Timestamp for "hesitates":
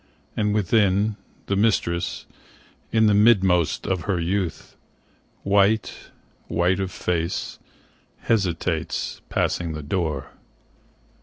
8.23-9.21